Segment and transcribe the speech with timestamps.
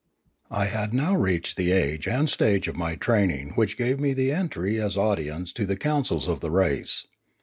[0.49, 4.31] I had now reached the age and stage of my training which gave me the
[4.31, 7.05] entry as audience to the councils of the race.